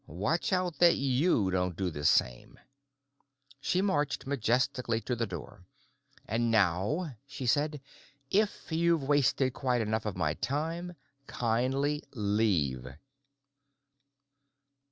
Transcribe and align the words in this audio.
Watch 0.07 0.51
out 0.51 0.79
that 0.79 0.95
you 0.95 1.51
don't 1.51 1.75
do 1.75 1.91
the 1.91 2.03
same." 2.03 2.57
She 3.59 3.83
marched 3.83 4.25
majestically 4.25 4.99
to 5.01 5.15
the 5.15 5.27
door. 5.27 5.67
"And 6.27 6.49
now," 6.49 7.17
she 7.27 7.45
said, 7.45 7.79
"if 8.31 8.71
you've 8.71 9.03
wasted 9.03 9.53
quite 9.53 9.79
enough 9.81 10.07
of 10.07 10.17
my 10.17 10.33
time, 10.33 10.95
kindly 11.27 12.01
leave." 12.15 12.87